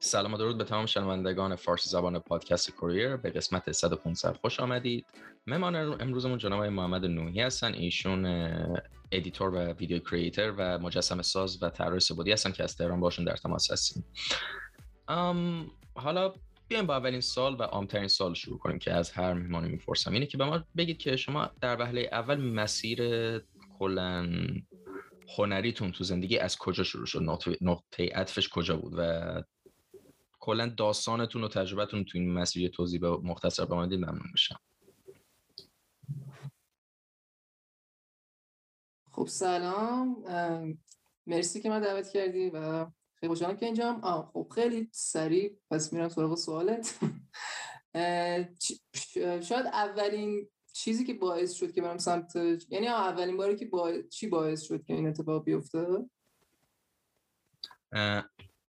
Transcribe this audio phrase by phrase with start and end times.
[0.00, 3.94] سلام و درود به تمام شنوندگان فارسی زبان پادکست کوریر به قسمت 100
[4.32, 5.06] خوش آمدید.
[5.46, 7.74] مهمان امروزمون جناب محمد نوحی هستن.
[7.74, 8.26] ایشون
[9.12, 13.00] editor و video creator و مجسمه ساز و طراح سه بعدی هستن که از تهران
[13.00, 14.04] باشون در تماس هستیم.
[15.94, 16.34] حالا
[16.68, 20.12] بیایم با اولین سوال و عام‌ترین سوال شروع کنیم که از هر مهمانی می‌پرسم.
[20.12, 22.98] اینه که به ما بگید که شما در وهله اول مسیر
[23.78, 24.30] کلا
[25.36, 27.22] هنریتون تو زندگی از کجا شروع شد؟
[27.60, 29.42] نقطه عطفش کجا بود؟ و
[30.40, 34.60] کلا داستانتون و تجربتون تو این مسیر توضیح به مختصر به من ممنون میشم.
[39.12, 40.24] خب سلام.
[41.26, 44.00] مرسی که من دعوت کردی و خیلی خوشحالم که اینجام
[44.32, 45.56] خب خیلی سریع.
[45.70, 46.98] پس میرم سراغ سوالت.
[49.48, 52.36] شاید اولین چیزی که باعث شد که برم سمت
[52.70, 53.70] یعنی اولین باری که
[54.10, 55.86] چی باعث شد که این اتفاق بیفته؟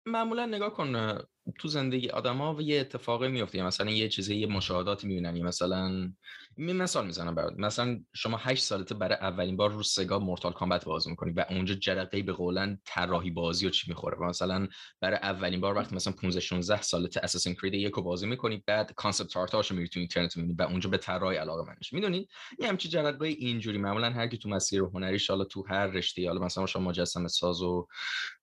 [0.06, 1.18] معمولا نگاه کن
[1.60, 6.14] تو زندگی آدم ها یه اتفاقی میفته مثلا یه چیزی یه مشاهداتی می‌بینن مثلا
[6.60, 7.54] مثال می‌زنم برات.
[7.58, 11.76] مثلا شما 8 سالته برای اولین بار رو سگا Mortal Kombat بازی می‌کنی و اونجا
[11.76, 14.68] جرقه به قول طراحی بازی و چی می‌خوره؟ و مثلا
[15.02, 19.38] برای اولین بار وقتی مثلا 15 16 سالته Assassin's Creed یکو بازی می‌کنی بعد concept
[19.38, 21.94] art اشو میری تو اینترنت می‌بینی و اونجا به طراحی علاقه‌مند.
[21.94, 22.30] می‌دونید
[22.60, 23.78] یه همچی جرقه اینجوری.
[23.78, 27.62] معمولا هر کی تو مسیر هنری ان تو هر رشته حالا مثلا شما مجسمه ساز
[27.62, 27.88] و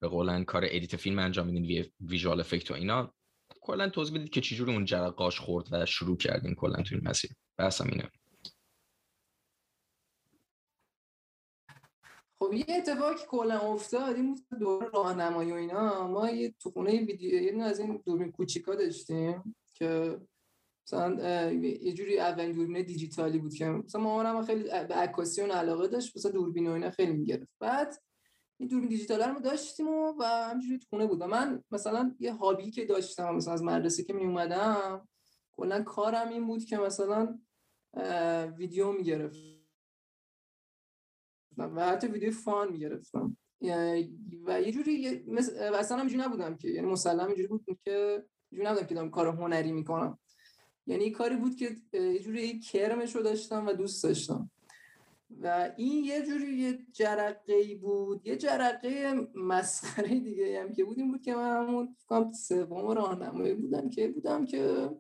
[0.01, 3.14] به قولاً کار ادیت فیلم انجام میدین ویژوال افکت و اینا
[3.67, 7.31] کلا توضیح بدید که چجوری اون جرقاش خورد و شروع کردین کلا تو این مسیر.
[7.59, 8.11] بحثم اینه.
[12.39, 16.08] خب یه اتفاقی کلا افتاد این دور راهنمایی و اینا.
[16.08, 16.70] ما یه تو
[17.06, 20.20] ویدیو یه از این دوربین کوچیکا داشتیم که
[20.86, 26.17] مثلا یه جوری اولین دوربین دیجیتالی بود که مثلا مامانم خیلی به عکاسی علاقه داشت
[26.17, 27.48] مثلا دوربین و اینا خیلی می‌گرفت.
[27.61, 28.03] بعد
[28.59, 31.21] این دوربین دیجیتال رو داشتیم و, و همینجوری تو خونه بود.
[31.21, 35.09] و من مثلا یه هابی که داشتم مثلا از مدرسه که می اومدم
[35.53, 37.39] کلا کارم این بود که مثلا
[38.57, 39.39] ویدیو می‌گرفت
[41.57, 43.36] و حتی ویدیو فان می‌گرفتم.
[44.47, 45.25] و یه جوری
[45.75, 46.69] اصلا همینجوری نبودم که.
[46.69, 50.19] یعنی مسلم اینجوری بود که اینجوری نبودم که دارم کار هنری می‌کنم.
[50.86, 54.51] یعنی کاری بود که یه جوری کرمش رو داشتم و دوست داشتم.
[55.31, 60.98] و این یه جوری یه جرقه ای بود یه جرقه مسخره دیگه هم که بود
[60.98, 64.91] این بود که من همون فکرم سوم راهنمایی بودم که بودم که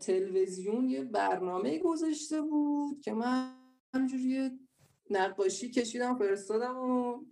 [0.00, 3.54] تلویزیون یه برنامه گذاشته بود که من
[3.94, 4.50] همجوری
[5.10, 7.22] نقاشی کشیدم فرستادم و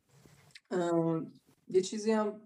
[1.69, 2.41] یه چیزی هم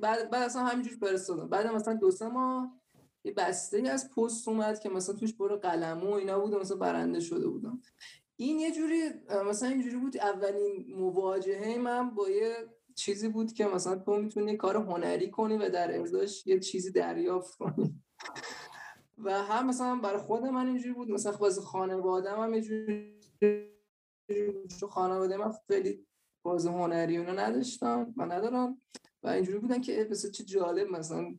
[0.00, 1.48] بعد, بعد اصلا همینجوری فرستادم.
[1.48, 2.80] بعد مثلا دو سه ماه
[3.24, 7.20] یه بسته از پست اومد که مثلا توش برو قلمو و اینا بود مثلا برنده
[7.20, 7.82] شده بودم.
[8.36, 9.00] این یه جوری
[9.46, 12.54] مثلا اینجوری بود اولین مواجهه من با یه
[12.94, 17.58] چیزی بود که مثلا تو می‌تونی کار هنری کنی و در ازاش یه چیزی دریافت
[17.58, 18.02] کنی.
[19.18, 23.20] و هم مثلا برای خود من اینجوری بود مثلا باز خانواده هم اینجوری
[24.80, 26.06] چون خانواده من خیلی
[26.42, 28.80] باز هنری اونو نداشتم و ندارم
[29.22, 31.34] و اینجوری بودن که مثلا چه جالب مثلا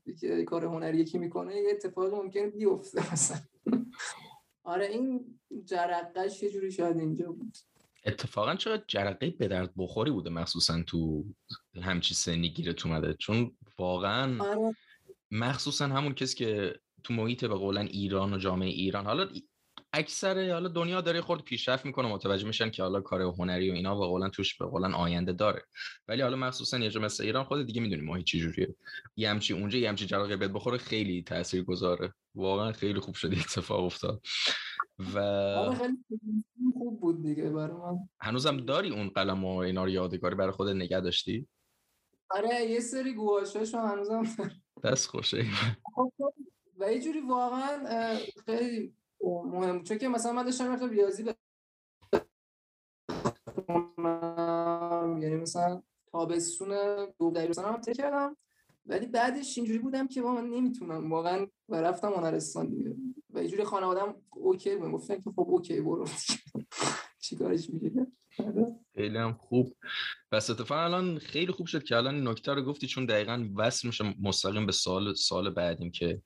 [0.48, 3.38] کار هنری یکی می‌کنه یه اتفاق ممکن بیفته مثلا.
[4.64, 7.58] آره این جرقش یه جوری شاید اینجا بود.
[8.06, 11.26] اتفاقا چقدر جرقه به درد بخوری بوده مخصوصا تو
[11.82, 13.14] همچی سنی گیرت اومده.
[13.14, 14.76] چون واقعا آره.
[15.32, 19.30] مخصوصا همون کسی که تو محیط به قولن ایران و جامعه ایران حالا
[19.94, 23.96] اکثر حالا دنیا داره خورد پیشرفت می‌کنه متوجه میشن که حالا کار هنری و اینا
[23.96, 25.64] قولن توش به قولن آینده داره.
[26.08, 28.76] ولی حالا مخصوصا یه جا مثل ایران خود دیگه می‌دونی محیط چه جوریه.
[29.16, 33.84] یه همچی اونجا یه همچی جرقه بخوره خیلی تاثیر گذاره واقعا خیلی خوب شده اتفاق
[33.84, 34.22] افتاد.
[35.00, 35.98] و آره، خیلی
[36.74, 38.10] خوب بود دیگه برای من.
[38.20, 41.48] هنوزم داری اون قلم و اینا رو یادگاری برای خود نگه داشتی؟
[42.30, 44.24] آره یه سری گواشاشو هنوزم
[44.84, 45.44] دست خوشه
[45.96, 46.34] خب، خب.
[46.78, 51.36] و یه جوری واقعا خیلی مهم چون که مثلا من داشتم وقت ریاضی ب...
[55.22, 55.82] یعنی مثلا
[56.12, 56.70] تابستون
[57.20, 58.38] دو دبیرستان هم کردم.
[58.86, 61.12] ولی بعدش اینجوری بودم که من نمی‌تونم.
[61.12, 62.96] واقعا و رفتم هنرستان دیگه.
[63.30, 64.16] و اینجوری خانوادم
[64.46, 66.08] اوکی بود گفتن که خب اوکی برو.
[67.22, 67.92] چیکارش میگه
[68.96, 69.76] خیلی هم خوب.
[70.32, 74.16] بس اتفاقا الان خیلی خوب شد که الان نکته رو گفتی چون دقیقا وصل میشه
[74.22, 76.22] مستقیم به سال سال بعدیم که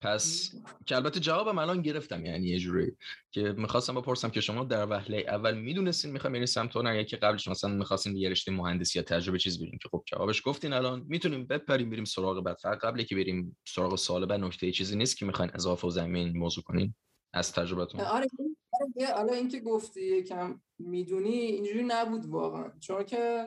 [0.00, 0.54] پس
[0.86, 2.92] که البته جوابم الان گرفتم یعنی یه جوری
[3.30, 7.48] که می‌خواستم بپرسم که شما در وهله اول می‌دونستین می‌خوایم برین سمت هنر که قبلش
[7.48, 11.04] مثلا می‌خواستین یه رشته مهندسی یا تجربه چیز بریم که خب جوابش گفتین الان.
[11.08, 15.16] می‌تونیم بپریم بریم سراغ بعد فقط قبل که بریم سراغ سال بعد نکته چیزی نیست
[15.16, 16.94] که می‌خواین اضافه و زمین موضوع کنین.
[17.32, 18.00] از تجربتون.
[18.00, 18.26] آره
[19.14, 22.72] حالا اینکه گفتی یکم می‌دونی اینجوری نبود واقعا.
[22.80, 23.46] چون که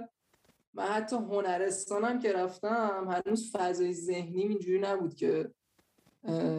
[0.73, 5.51] من حتی هنرستانم که رفتم هنوز فضای ذهنی اینجوری نبود که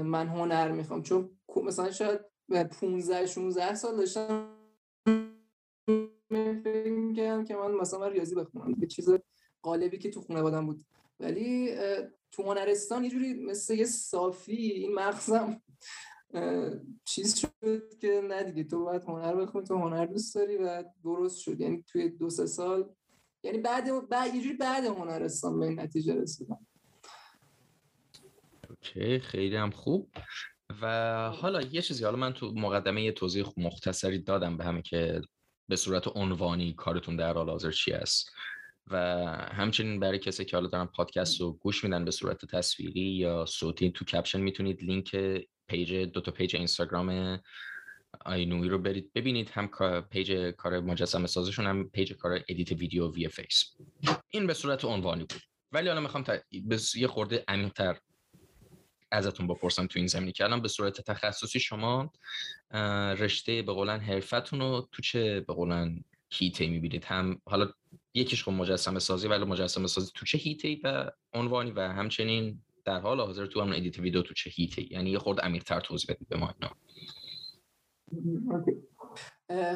[0.05, 1.03] من هنر می‌خوام.
[1.03, 2.21] چون مثلا شاید
[2.81, 4.57] 15 16 سال داشتم
[6.29, 8.75] فکر که من مثلا ریاضی بخونم.
[8.81, 9.09] یه چیز
[9.63, 10.85] قالبی که تو خانوادم بود.
[11.21, 11.77] ولی
[12.33, 15.63] تو هنرستان یه جوری مثل یه صافی این مغزم
[17.05, 21.41] چیز شد که نه دیگه تو باید هنر بخونی تو هنر دوست داری و درست
[21.41, 21.61] شد.
[21.61, 22.89] یعنی توی دو سه سال
[23.43, 26.67] یعنی بعد بعد یه جوری بعد هنرستان به نتیجه رسیدم.
[28.71, 30.11] OK خیلی هم خوب.
[30.83, 35.21] و حالا یه چیزی حالا من تو مقدمه یه توضیح مختصری دادم به همه که
[35.69, 38.31] به صورت عنوانی کارتون در حال حاضر چی است.
[38.91, 38.97] و
[39.51, 43.91] همچنین برای کسی که حالا دارن پادکست رو گوش میدن به صورت تصویری یا صوتی
[43.91, 45.17] تو caption می‌تونید link
[45.69, 47.41] page دو تا page اینستاگرام
[48.25, 49.51] آینوی رو برید ببینید.
[49.51, 49.71] هم
[50.11, 53.77] page کار مجسمه سازشون هم page کار edit ویدیو وی فیس
[54.29, 55.43] این به صورت عنوانی بود.
[55.73, 56.37] ولی حالا می‌خوام تا...
[56.97, 57.99] یه خورده عمیق‌تر
[59.11, 62.13] ازتون بپرسم تو این زمینی که الان به صورت تخصصی شما
[63.19, 67.73] رشته به قولن حرفتون رو تو چه به قولن هیته می‌بینید؟ هم حالا
[68.15, 73.01] یکیش خب مجسمه سازی ولی مجسمه سازی تو چه هیته و عنوانی و همچنین در
[73.01, 76.29] حال حاضر تو همون ادیت ویدیو تو چه هیته یعنی یه خورده عمیق‌تر توضیح بدید
[76.29, 76.75] به ما اینا.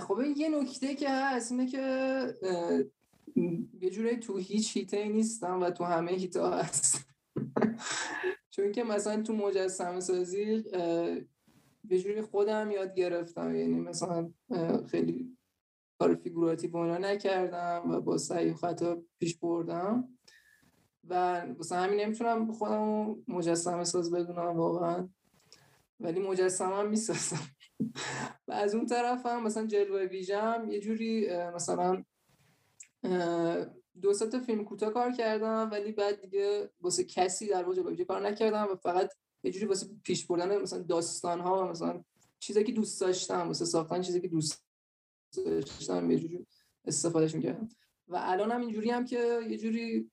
[0.01, 1.79] خب یه نکته که هست اینه که
[3.81, 7.07] یه جوری تو هیچ هیته نیستم و تو همه هیته هست.
[8.55, 10.65] چون که مثلا تو مجسمه سازی
[11.91, 13.55] یه جوری خودم یاد گرفتم.
[13.55, 14.33] یعنی مثلا
[14.91, 15.37] خیلی
[15.99, 20.09] کار فیگوراتیو اونا نکردم و با سعی خطا پیش بردم.
[21.11, 25.09] و مثلا همین نمی‌تونم خودم مجسمه ساز بدونم واقعا.
[26.01, 27.51] ولی مجسمه هم می‌سازم.
[28.49, 32.05] و از اون طرف هم مثلا جلوه ویژم یه جوری مثلا
[34.03, 38.29] دو تا فیلم کوتاه کار کردم ولی بعد دیگه واسه کسی در واقع ویژه کار
[38.29, 39.13] نکردم و فقط
[39.43, 42.05] یه جوری واسه پیش بردن مثلا داستان ها و مثلا
[42.39, 44.65] چیزی که دوست داشتم واسه ساختن چیزی که دوست
[45.47, 46.47] داشتم یه جوری
[46.85, 47.69] استفادهش می‌کردم.
[48.09, 50.11] و الان هم اینجوری هم که یه جوری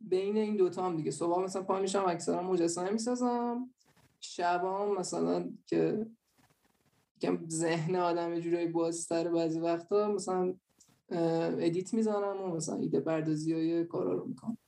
[0.00, 1.10] بین این دوتا هم دیگه.
[1.10, 3.70] صبح مثلا پا میشم اکثرا مجسمه می‌سازم.
[4.20, 6.06] شبام مثلا که
[7.20, 10.54] که ذهن آدم یه جوری بازتر بعضی وقتا مثلا
[11.58, 14.58] edit می‌زنم و مثلا ایده پردازی های کارا رو می‌کنم.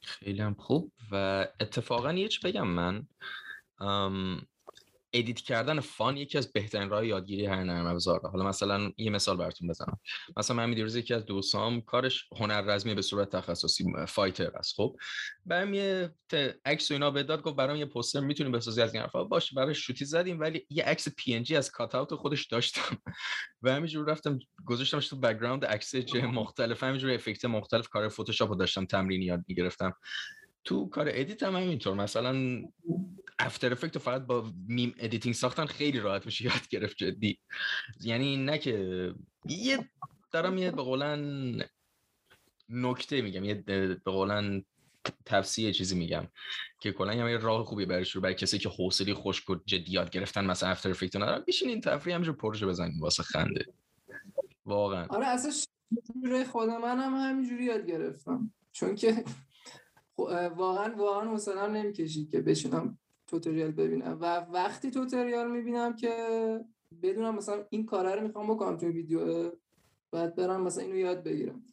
[0.00, 0.92] خیلی هم خوب.
[1.12, 3.06] و اتفاقا یه بگم من
[5.12, 9.36] edit کردن fun یکی از بهترین راه یادگیری هر نرم افزاره حالا مثلا یه مثال
[9.36, 10.00] براتون بزنم.
[10.36, 14.74] مثلا من دیروز یکی از دوستام کارش هنر رزمی به صورت تخصصی fighter است.
[14.76, 14.96] خب
[15.46, 16.14] برام یه
[16.64, 19.24] عکس و اینا به داد گفت برام یه پوستر می‌تونی بسازی از این حرفا.
[19.24, 22.98] باش برای شوتی زدیم ولی یه عکس PNG از cutout خودش داشتم.
[23.62, 26.82] و همینجور رفتم گذاشتمش تو background عکس مختلف.
[26.82, 29.94] همینجور effect مختلف کار فتوشاپ رو داشتم تمرین یاد می‌گرفتم.
[30.64, 31.94] تو کار edit هم همینطور.
[31.94, 32.62] مثلا
[33.38, 37.38] After Effects فقط با meme editing ساختن خیلی راحت میشه یاد گرفت جدی.
[38.00, 39.14] یعنی نه که
[39.46, 39.90] یه
[40.32, 41.62] دارم یه به قولن
[42.68, 44.64] نکته میگم یه به قولن
[45.26, 46.28] تفسیر چیزی میگم
[46.80, 50.10] که کلا یه راه خوبی برای شروع برای کسی که حوصله خشک و جدی یاد
[50.10, 53.64] گرفتن مثلا افتر افکت ندارن این تفریح همینجور پروژه بزنین واسه خنده.
[54.64, 55.06] واقعا.
[55.06, 55.52] آره اصلا
[56.44, 58.52] خود من هم همینجوری یاد گرفتم.
[58.72, 59.24] چون که
[60.56, 62.98] واقعا واقعا حوصله‌ام نمی‌کشید که بشینم
[63.32, 64.18] tutorial ببینم.
[64.20, 66.10] و وقتی tutorial می‌بینم که
[67.02, 69.52] بدونم مثلا این کاره رو می‌خوام بکنم تو ویدیو
[70.12, 71.64] بعد برم مثلا اینو یاد بگیرم.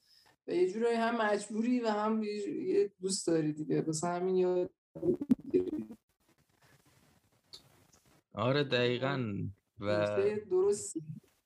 [0.47, 3.85] و یه جورایی هم مجبوری و هم یه دوست داری دیگه.
[3.87, 4.69] مثلا همین یاد
[8.33, 9.37] آره دقیقا.
[9.79, 10.07] و
[10.51, 11.01] درستی.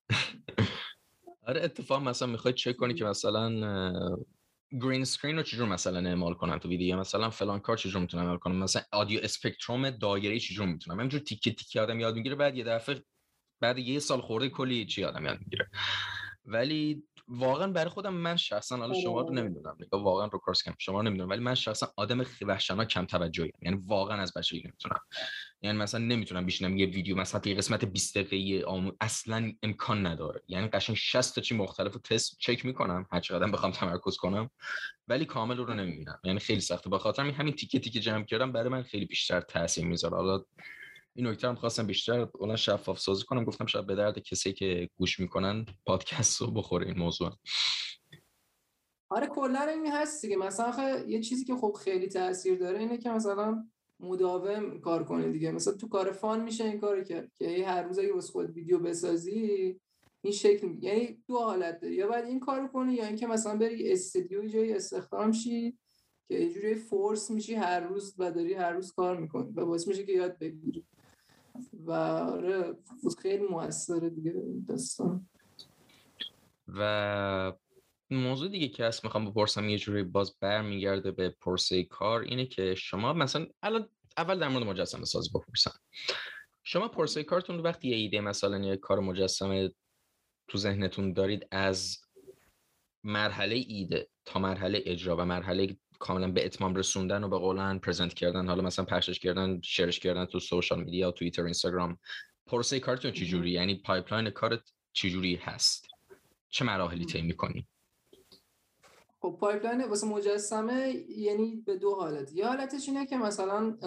[1.48, 3.50] آره اتفاق مثلا می‌خوای چک کنی که مثلا
[4.82, 8.38] green screen رو چجور مثلا اعمال کنم تو ویدیو؟ مثلا فلان کار چجور می‌تونم اعمال
[8.38, 12.64] کنم مثلا audio spectrum دایره چجور می‌تونم همینجور تیکه تیکه آدم یاد می‌گیره بعد یه
[12.64, 13.04] دفعه
[13.62, 15.70] بعد یه سال خورده کلی چی آدم یاد می‌گیره.
[16.46, 20.74] ولی واقعا برای خودم من شخصا حالا شما رو نمی‌دونم نگاه واقعا رو کراس کم
[20.78, 25.00] شما نمی‌دونم ولی من شخصا آدم وحشتناک کم توجهی یعنی واقعا از بچگی نمی‌تونم.
[25.62, 28.92] یعنی مثلا نمی‌تونم بشینم یه ویدیو مثلا یه قسمت 20 دقیقه آمو...
[29.02, 30.42] اصلا امکان نداره.
[30.48, 34.50] یعنی قشنگ 60 تا چی مختلف تست چک می‌کنم هر چقدر بخوام تمرکز کنم
[35.08, 36.20] ولی کامل رو نمی‌بینم.
[36.24, 36.90] یعنی خیلی سخته.
[36.90, 40.16] به خاطر همین تیکه تیکه جمع کردم برای من خیلی بیشتر تاثیر می‌ذاره.
[40.16, 40.44] حالا
[41.16, 43.44] این نکته هم خواستم بیشتر اون شفاف سازی کنم.
[43.44, 47.32] گفتم شاید به درد کسی که گوش می‌کنن پادکست رو بخوره این موضوع
[49.10, 50.38] آره کلا این هست دیگه.
[50.38, 55.52] مثلا یه چیزی که خب خیلی تاثیر داره اینه که مثلا مداوم کار کنی دیگه.
[55.52, 59.80] مثلا تو کار فان میشه این کارو کرد که هر روز اگه خود ویدیو بسازی
[60.22, 61.96] این شکل یعنی دو حالت داری.
[61.96, 65.78] یا باید این کارو کنی یا اینکه مثلا بری استودیو جایی استخدام شی
[66.28, 69.88] که یه جوری فورس میشی هر روز و داری هر روز کار می‌کنی و باعث
[69.88, 70.86] میشه که یاد بگیری.
[71.86, 72.78] و آره
[73.22, 74.34] خیلی موثره دیگه
[74.68, 75.30] داستان.
[76.68, 77.54] و
[78.10, 82.76] موضوع دیگه که هست می‌خوام بپرسم یه جوری باز برمیگرده به پرسه کار اینه که
[82.76, 85.80] شما مثلا الان اول در مورد مجسمه سازی بپرسم.
[86.64, 89.72] شما پرسه کارتون وقتی یه ایده مثلا یه کار مجسمه
[90.48, 91.98] تو ذهنتون دارید از
[93.04, 98.14] مرحله ایده تا مرحله اجرا و مرحله کاملا به اتمام رسوندن و به قولن present
[98.14, 101.98] کردن حالا مثلا پخشش کردن شیرش کردن تو social media توییتر اینستاگرام
[102.46, 104.60] پروسه کارتون چجوری؟ یعنی pipeline کارت
[104.94, 105.88] چجوری هست؟
[106.50, 107.68] چه مراحلی طی می‌کنی؟
[109.22, 112.34] خب pipeline واسه مجسمه یعنی به دو حالت.
[112.34, 113.78] یه حالتش اینه که مثلا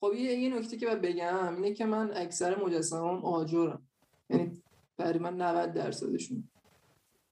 [0.00, 3.88] خب یه نکته که باید بگم اینه که من اکثر مجسمه آجرم.
[4.30, 4.62] یعنی
[4.98, 6.50] تقریبا 90 درصدشون.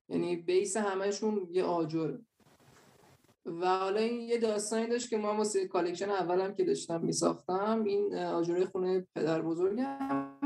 [0.09, 2.18] یعنی base همهشون یه آجره
[3.46, 8.14] و حالا این یه داستانی داشت که ما واسه collection اولم که داشتم میساختم این
[8.16, 10.38] آجره خونه پدر بزرگم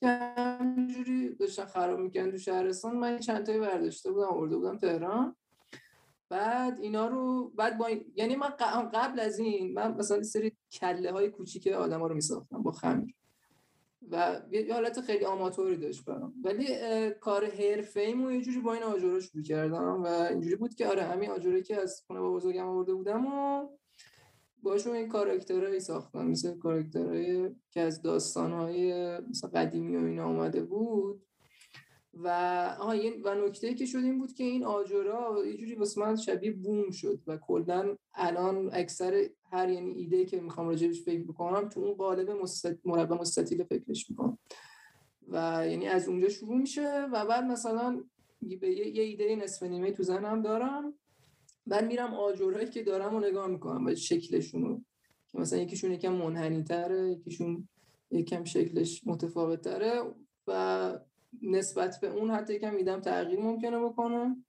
[0.00, 2.96] که همینجوری داشتن خراب می‌کنن تو شهرستان.
[2.96, 5.36] من چند تایی برداشته بودم آورده بودم تهران.
[6.28, 8.48] بعد اینا رو بعد با یعنی من
[8.92, 13.14] قبل از این من مثلا سری کله های کوچیک آدم ها رو میساختم با خمیر.
[14.10, 16.34] و یه حالت خیلی آماتوری داشت برام.
[16.44, 16.66] ولی
[17.20, 21.02] کار حرفه ایمو یه جوری با این آجورا شروع کردم و اینجوری بود که آره
[21.02, 23.68] همین آجوری که از خونه با بزرگم آورده بودم و
[24.62, 26.26] باشون این کاراکترهایی ساختم.
[26.26, 31.25] مثل کاراکترهایی که از داستانهای مثلا قدیمی و اینا آمده بود.
[32.18, 32.28] و
[32.80, 36.90] آها و نکته که شد این بود که این آجورا یه جوری واسه شبیه بوم
[36.90, 41.94] شد و کلا الان اکثر هر یعنی ایده که می‌خوام راجبش فکر بکنم تو اون
[41.94, 42.86] قالب مست...
[42.86, 44.38] مربع مستطیل فکرش می‌کنم.
[45.28, 48.04] و یعنی از اونجا شروع میشه و بعد مثلا
[48.60, 50.94] به یه ایده نصف نیمه تو ذهنم دارم.
[51.66, 54.82] بعد میرم آجرهایی که دارم و نگاه می‌کنم و شکلشون رو.
[55.28, 57.68] که مثلا یکیشون یکم منحنی تره یکیشون
[58.10, 60.14] یکم شکلش متفاوت تره
[60.46, 60.98] و
[61.42, 64.44] نسبت به اون حتی یکم میدم تغییر ممکنه بکنم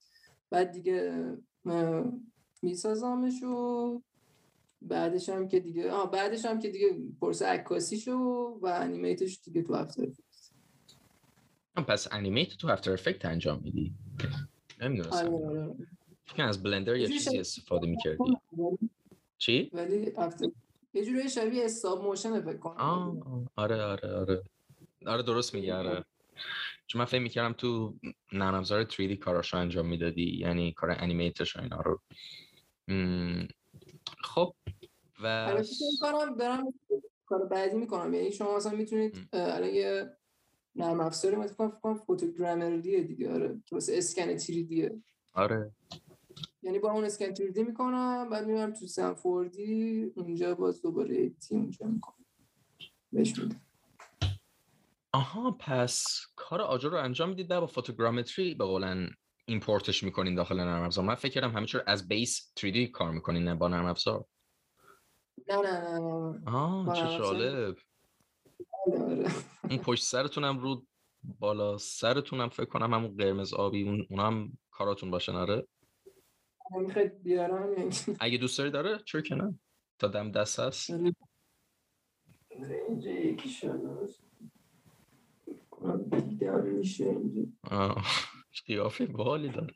[0.49, 1.27] بعد دیگه
[2.61, 4.01] میسازمش و
[4.81, 6.87] بعدش هم که دیگه آه بعدش هم که دیگه
[7.21, 8.17] پروسه عکاسیشو
[8.61, 10.07] و animate ش دیگه تو After
[11.75, 13.93] پس animate تو After Effects انجام میدی.
[14.81, 15.33] نمی‌دونستم.
[15.33, 15.45] آره
[16.37, 16.43] آره.
[16.43, 18.37] از بلندر یا چیزی استفاده می‌کردی.
[19.37, 20.47] چی؟ ولی After
[20.93, 23.47] یه جوری شبیه stop motion فکر کنم.
[23.55, 24.43] آره آره آره.
[25.07, 26.05] آره درست میگه آره.
[26.87, 27.97] چون من فکر می‌کردم تو
[28.33, 32.01] نرم افزار 3D کاراشو انجام می‌دادی یعنی کار animate ش و اینا رو.
[34.23, 34.53] خب
[35.23, 35.63] و
[36.01, 36.73] کارم برم
[37.25, 38.13] کار بعدی می‌کنم.
[38.13, 40.17] یعنی شما مثلا می‌تونید الان یه
[40.75, 43.33] نرم افزاری مثلا فکر کنم فوتوگرامری دیگه.
[43.33, 44.91] آره واسه اسکن 3D
[45.33, 45.71] آره.
[46.61, 51.85] یعنی با اون اسکن 3D می‌کنم بعد میرم تو سنفوردی اونجا باز دوباره تیم اونجا
[51.85, 52.25] می‌کنم.
[53.11, 53.61] بهش میدم.
[55.17, 59.09] آها پس کار آجر رو انجام می‌دید با فوتوگرامتری به قولن
[59.45, 61.05] ایمپورتش می‌کنین داخل نرم افزار.
[61.05, 64.25] من فکر کردم همه از بیس 3D کار می‌کنین نه با نرم افزار.
[65.49, 67.77] نه نه نه آه چه جالب.
[68.87, 69.31] آره، آره.
[69.69, 70.85] اون پشت سرتونم رو
[71.39, 75.67] بالا سرتونم فکر کنم همون قرمز آبی اون اونم کاراتون باشه نره
[77.23, 77.89] بیارم یعنی.
[78.19, 79.59] اگه دوست داری داره چرا که نه؟
[79.99, 80.91] تا دم دست هست.
[80.91, 81.15] آره.
[82.87, 83.49] اینجا یکی
[85.95, 87.95] دیدم میشه اینجا
[88.65, 89.73] قیافه بالی داره.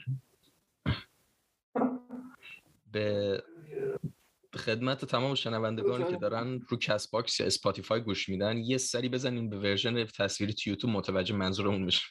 [2.91, 3.43] به
[4.55, 9.49] خدمت تمام شنوندگانی که دارن رو کس باکس یا اسپاتیفای گوش میدن یه سری بزنین
[9.49, 12.07] به ورژن تصویری تو متوجه منظورمون میشه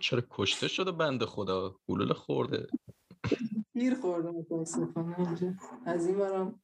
[0.00, 2.66] چرا کشته شده بنده خدا؟ گلوله خورده.
[3.74, 5.56] گیر خورده متاسفانه
[5.86, 6.60] از این برم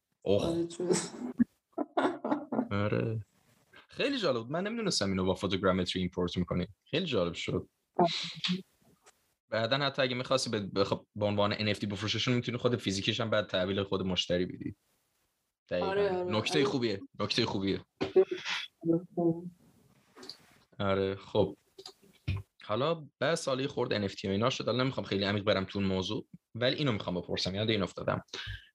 [2.71, 3.25] آره.
[3.97, 6.67] خیلی جالب من نمی‌دونستم اینو با فوتوگرامتری ایمپورت می‌کنی.
[6.91, 7.69] خیلی جالب شد.
[9.49, 10.83] بعدا حتی اگه می‌خواستی به
[11.15, 14.75] به عنوان NFT بفروششون می‌تونی خود فیزیکیش هم بعد تحویل خود مشتری بدی.
[15.71, 16.23] آره آره.
[16.23, 16.67] نکته آره.
[16.67, 17.01] خوبیه.
[17.19, 17.85] نکته خوبیه.
[20.79, 21.57] آره خب.
[22.63, 24.69] حالا بعد سالی خورد NFT و اینا شد.
[24.69, 27.55] نمی‌خوام خیلی عمیق برم تو اون موضوع ولی اینو می‌خوام بپرسم.
[27.55, 28.23] یاد این افتادم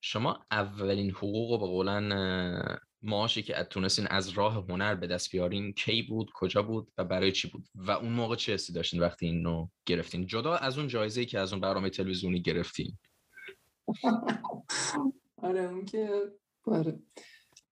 [0.01, 2.13] شما اولین حقوق به قولن
[3.03, 7.33] معاشی که تونستین از راه هنر به دست بیارین کی بود کجا بود و برای
[7.33, 11.25] چی بود و اون موقع چه حسی داشتین وقتی اینو گرفتین؟ جدا از اون جایزه
[11.25, 12.99] که از اون برنامه تلویزیونی گرفتین.
[15.43, 16.33] آره اون که
[16.65, 16.99] آره.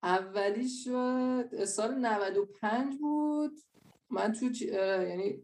[0.02, 0.88] اولیش
[1.66, 3.52] سال 95 بود.
[4.10, 5.42] من تو یعنی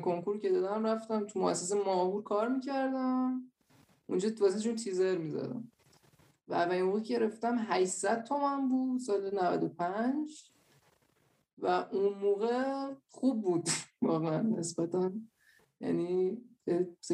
[0.00, 3.52] کنکور که دادم رفتم تو مؤسسه ماهور کار می‌کردم.
[4.06, 5.71] اونجا واسه چون تیزر می‌زدم.
[6.52, 10.52] و اولین موقع که گرفتم 800 تومن بود سال 95
[11.58, 13.68] و اون موقع خوب بود
[14.02, 15.12] واقعا نسبتا.
[15.80, 16.38] یعنی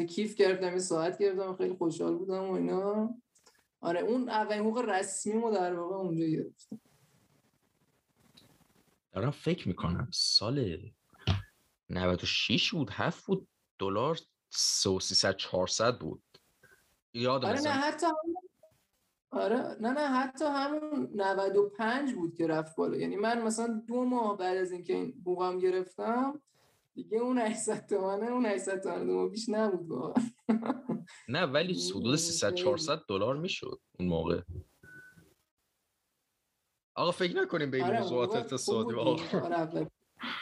[0.09, 3.15] کیف کردم یه ساعت گرفتم خیلی خوشحال بودم و اینا.
[3.81, 6.81] آره اون اولین حقوق رسمی رو در واقع اونجا گرفتم.
[9.11, 10.77] دارم فکر می‌کنم سال
[11.89, 13.47] 96 بود هفت بود
[13.79, 14.19] دلار
[14.49, 16.23] 300 400 بود.
[17.13, 18.07] یادم آره نه حتی
[19.31, 19.77] آره.
[19.81, 22.97] نه نه حتی همون 95 بود که رفت بالا.
[22.97, 26.41] یعنی من مثلا دو ماه بعد از اینکه این بوغم گرفتم
[26.93, 30.23] دیگه اون 800 تومنه اون 800 تومنه دو بیش نبود واقعا.
[31.29, 34.41] نه ولی حدود 300 400 دلار می‌شد اون موقع.
[36.95, 39.91] آقا فکر نکنیم به این آره موضوعات اقتصادی واقعا آره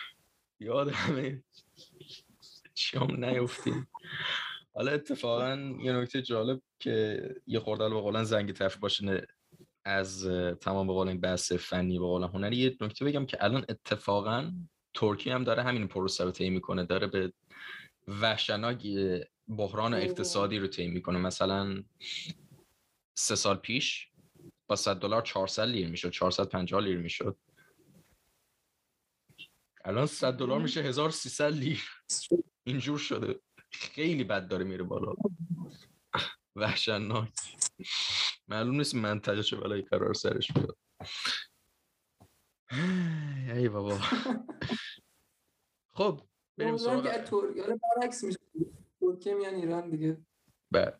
[0.59, 1.43] یادمه.
[2.75, 3.87] شام نیفتیم.
[4.77, 9.27] حالا اتفاقا یه نکته جالب که یه خورده به قولن زنگ تفریح باشه
[9.85, 10.27] از
[10.61, 14.51] تمام به قول این بحث فنی به قول هنری یه نکته بگم که الان اتفاقا
[14.93, 17.33] ترکیه هم داره همین پروسه رو طی می‌کنه داره به
[18.07, 18.87] وحشتناک
[19.47, 21.17] بحران اقتصادی رو طی می‌کنه.
[21.17, 21.83] مثلا
[23.17, 24.09] سه سال پیش
[24.67, 27.37] با 100 دلار 400 لیر می‌شد 450 لیر می‌شد.
[29.85, 31.83] الان 100 دلار میشه 1300 لیر.
[32.63, 33.39] اینجور شده.
[33.71, 35.13] خیلی بد داره میره بالا
[36.55, 37.33] وحشتناک
[38.47, 40.77] معلوم نیست منطقه چه بلایی قرار سرش بیاد
[43.55, 43.97] ای بابا
[45.93, 46.21] خب
[46.57, 48.39] بریم سراغ ترکیه برعکس میشه
[48.99, 50.17] ترکیه میان ایران دیگه
[50.71, 50.99] بله.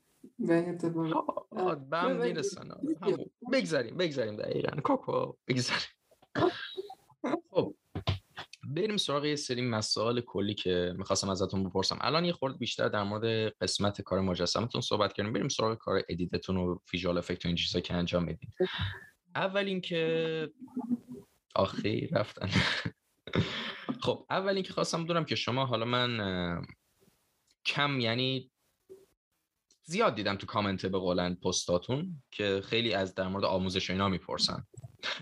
[1.90, 2.14] بله.
[2.14, 2.72] می‌رسن.
[3.02, 3.30] همون.
[3.54, 5.88] بگذاریم بگذاریم دقیقا کاکو بگذاریم
[6.36, 6.52] خب
[8.82, 11.98] بریم سراغ یه سری مسائل کلی که می‌خواستم ازتون بپرسم.
[12.02, 15.34] الان یه خورده بیشتر در مورد قسمت کار مجسمتون صحبت کردیم.
[15.34, 18.50] بریم سراغ کار edit تون و visual effect و این چیزا که انجام میدین
[19.36, 20.52] اول اینکه
[21.56, 22.50] آخی رفتن.
[24.02, 26.62] خب اول اینکه خواستم بدونم که شما حالا من
[27.66, 28.52] کم یعنی
[29.84, 34.68] زیاد دیدم تو کامنت به قولن پستاتون که خیلی از در مورد آموزش اینا می‌پرسن.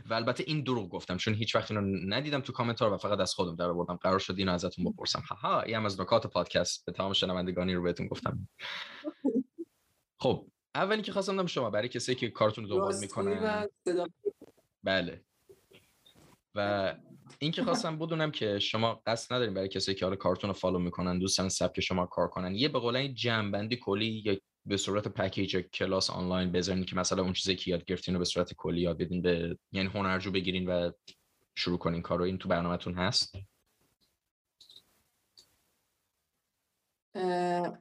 [0.10, 3.20] و البته این دروغ گفتم چون هیچ وقت اینو ندیدم تو کامنت ها و فقط
[3.20, 3.96] از خودم در آوردم.
[3.96, 5.24] قرار شد اینو ازتون بپرسم.
[5.30, 6.86] هاها این هم از نکات پادکست.
[6.86, 8.48] به تمام شنوندگانی رو بهتون گفتم.
[10.22, 13.68] خب اولی که خواستم شما برای کسی که کارتون رو دنبال می‌کنن.
[14.84, 15.22] بله.
[16.56, 16.94] و
[17.40, 20.80] این که خواستم بدونم که شما قصد نداریم برای کسی که حالا کارتون رو follow
[20.80, 25.58] می‌کنن دوستان سبک شما کار کنن یه به قولن جمع‌بندی کلی یا به صورت package
[25.58, 28.97] کلاس آنلاین بذارین که مثلا اون چیزی که یاد گرفتین رو به صورت کلی یاد
[28.97, 30.91] بدین به یعنی هنرجو بگیرین و
[31.56, 33.36] شروع کنین کار رو این تو برنامهتون هست؟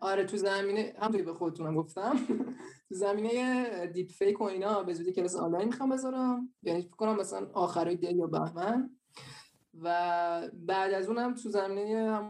[0.00, 2.16] آره تو زمینه هم به خودتونم گفتم.
[2.88, 6.54] تو زمینه دیپ فیک و اینا به زودی کلاس آنلاین می‌خوام بذارم.
[6.62, 8.90] یعنی فکر کنم مثلا آخرای دی یا بهمن.
[9.82, 12.20] و بعد از اونم تو زمینه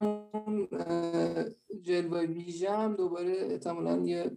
[0.00, 1.44] اه،
[1.82, 4.30] جلوه ویژه هم دوباره احتمالاً یه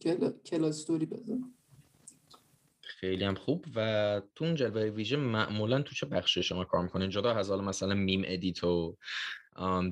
[0.00, 1.54] کلا- کلاس توری بذارم
[2.82, 3.64] خیلی هم خوب.
[3.74, 7.62] و تو اون جلوه ویژه معمولا تو چه بخشی شما کار می‌کنین؟ جدا از حالا
[7.62, 8.96] مثلا میم edit و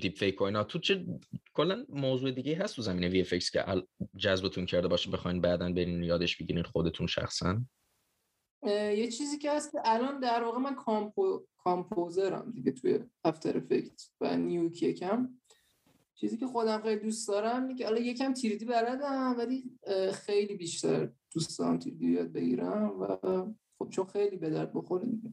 [0.00, 1.07] دیپ فیک و اینا تو چه
[1.54, 3.64] کلا موضوع دیگه هست تو زمینه VFX که
[4.16, 7.61] جذبتون کرده باشه بخواین بعدا برین یادش بگیرین خودتون شخصا؟
[8.66, 11.46] یه چیزی که هست که الان در واقع من compo...
[11.57, 15.28] compositorام دیگه توی After Effect و Nuke یکم.
[16.20, 19.78] چیزی که خودم خیلی دوست دارم اینه که حالا یکم 3D بلدم ولی
[20.12, 23.16] خیلی بیشتر دوست دارم 3D یاد بگیرم و
[23.78, 25.31] خب چون خیلی به درد بخوره دیگه.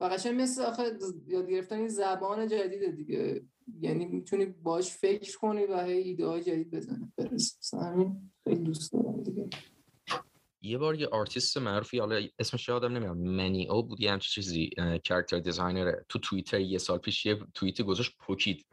[0.00, 0.82] و قشنگ مثل آخه
[1.26, 3.42] یاد گرفتن این زبان جدیده دیگه.
[3.80, 7.12] یعنی می‌تونی باش فکر کنی و هی ایده های جدید بزنی.
[7.32, 9.48] مثلا همین خیلی دوست دارم دیگه.
[10.62, 14.70] یه بار یه آرتیست معروفی حالا اسمش یادم نمیاد منی او بود یه همچین چیزی
[15.08, 18.66] character designer تو توییتر یه سال پیش یه توییت گذاشت پوکید.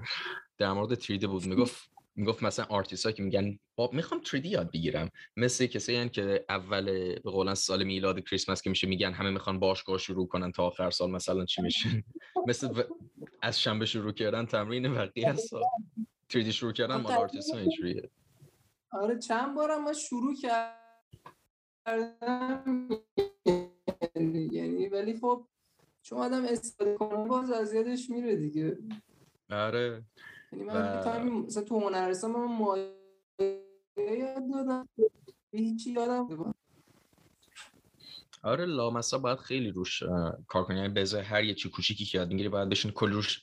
[0.57, 1.45] در مورد 3D بود.
[1.45, 5.09] می‌گفت می‌گفت مثلا آرتیست که میگن با می‌خوام 3D یاد بگیرم.
[5.37, 6.85] مثل کسی هن که اول
[7.23, 10.91] به قولن سال میلاد کریسمس که میشه میگن همه می‌خوان باشگاه شروع کنن تا آخر
[10.91, 12.03] سال مثلا چی میشه.
[12.47, 12.83] مثل و-
[13.41, 15.63] از شنبه شروع کردن تمرین بقیه از سال.
[16.33, 18.09] 3D شروع کردن مال آرتیست ها اینجوریه.
[18.91, 20.79] آره چند بارم من شروع کردم
[24.51, 25.47] یعنی ولی خب
[26.01, 28.77] چون آدم استفاده کنه باز از یادش میره دیگه.
[29.51, 30.03] آره.
[30.53, 32.91] یعنی و- من یه تایمی مثلا تو هنرستان من مایه
[33.97, 34.89] یاد دادم.
[35.53, 36.53] هیچی یادم.
[38.43, 40.03] آره لامصب باید خیلی روش
[40.47, 40.77] کار کنی.
[40.77, 43.41] یعنی بذار هر یه چی کوچیکی که یاد می‌گیری باید بشین کلی روش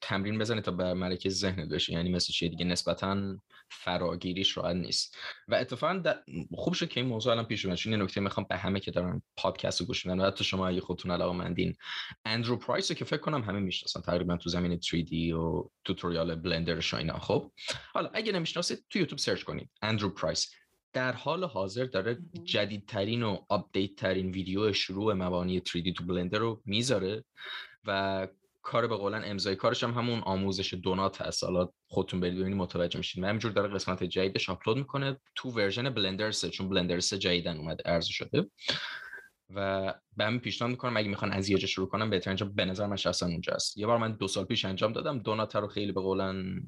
[0.00, 1.92] تمرین بزنی تا به ملکه ذهن بشه.
[1.92, 3.38] یعنی مثل چیه دیگه نسبتا
[3.74, 5.16] فراگیریش راحت نیست.
[5.48, 6.02] و اتفاقا
[6.54, 9.22] خوب شد که این موضوع الان پیش اومد چون نکته می‌خوام به همه که دارن
[9.36, 11.74] پادکست رو گوش میدن و حتی شما اگه خودتون علاقه مندین
[12.24, 16.78] اندرو پرایس رو که فکر کنم همه می‌شناسن تقریبا تو زمین 3D و tutorial Blender
[16.92, 17.18] و اینا.
[17.18, 17.50] خب
[17.92, 20.50] حالا اگه نمی‌شناسید تو یوتیوب search کنید اندرو پرایس.
[20.92, 26.62] در حال حاضر داره جدیدترین و update ترین ویدیو شروع مبانی 3D تو بلندر رو
[26.64, 27.24] می‌ذاره
[27.84, 28.28] و
[28.64, 31.44] کار به قولن امضای کارش هم همون آموزش donut هست.
[31.44, 35.90] حالا خودتون برید ببینید متوجه میشین و همینجور داره قسمت جدیدش آپلود می‌کنه تو version
[35.90, 38.50] Blender 3 چون بلندر 3 جدیدن اومده ارزو شده.
[39.50, 42.86] و به همین پیشنهاد می‌کنم اگه می‌خوان از یه شروع کنم بهترین جا به نظر
[42.86, 45.92] من شخصا اونجا است یه بار من دو سال پیش انجام دادم donut رو خیلی
[45.92, 46.66] به قولن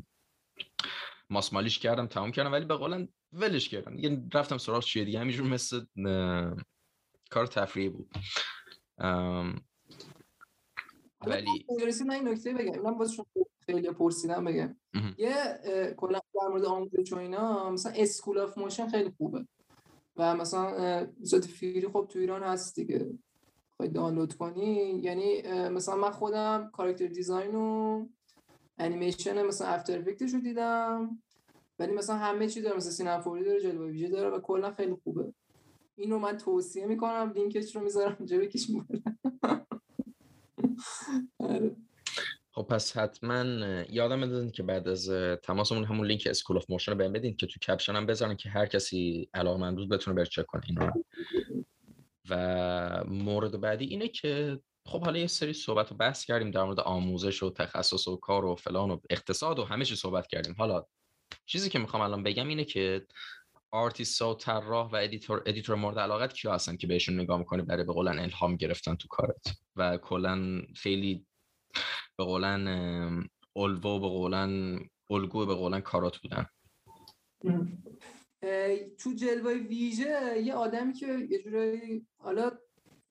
[1.31, 3.97] ماسمالیش کردم تمام کردم ولی به قولن ولش کردم.
[3.97, 5.85] دیگه رفتم سراغ چیه دیگه همینجور مثل
[7.31, 8.11] کار تفریحی بود.
[11.21, 11.67] ولی
[12.07, 13.17] من این نکته بگم من باز
[13.67, 14.77] خیلی پرسیدم بگم
[15.19, 15.35] یه
[15.97, 19.47] کلا در مورد آموزش و اینا مثلا School of Motion خیلی خوبه.
[20.17, 23.19] و مثلا صورت فیری خب تو ایران هست دیگه.
[23.77, 25.01] خواهی دانلود کنی.
[25.03, 28.07] یعنی مثلا من خودم کاراکتر دیزاین و
[28.79, 31.23] انیمیشن مثلا افتر افکتش رو دیدم.
[31.79, 35.33] ولی مثلا همه چی داره مثلا سینما داره جلوه ویژه داره و کلا خیلی خوبه.
[35.97, 39.03] اینو من توصیه می‌کنم لینکش رو می‌ذارم بکش آره.
[42.53, 43.45] خب پس حتما
[43.91, 45.11] یادم بدین که بعد از
[45.43, 48.49] تماسمون همون لینک School of Motion رو بهم بدین که تو caption هم بذارن که
[48.49, 50.91] هر کسی علاقمند بود بتونه بره چک کنه اینو
[52.31, 56.81] و مورد بعدی اینه که خب حالا یه سری صحبت و بحث کردیم در مورد
[56.81, 60.55] آموزش و تخصص و کار و فلان و اقتصاد و همه چی صحبت کردیم.
[60.59, 60.85] حالا
[61.47, 63.07] چیزی که می‌خوام الان بگم اینه که
[63.77, 67.85] آرتیست و طراح و editor editor مورد علاقت کیا هستن که بهشون نگاه می‌کنی برای
[67.85, 71.27] به قولن الهام گرفتن تو کارت؟ و کلا خیلی
[72.19, 72.69] به قولن
[73.57, 76.47] الوو به قولن الگو به قولن کارات بودن.
[78.99, 82.51] تو جلوه ویژه یه آدمی که یه جورایی حالا